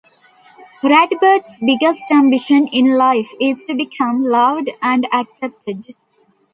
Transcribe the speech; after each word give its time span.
Ratbert's 0.81 1.59
biggest 1.59 2.09
ambition 2.09 2.65
in 2.69 2.97
life 2.97 3.29
is 3.39 3.63
to 3.65 3.75
become 3.75 4.23
loved 4.23 4.71
and 4.81 5.05
accepted. 5.13 5.93